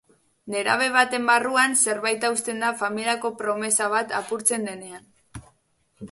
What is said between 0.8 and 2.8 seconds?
baten barruan zerbait hausten da